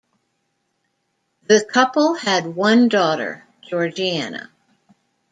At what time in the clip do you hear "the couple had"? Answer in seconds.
1.47-2.47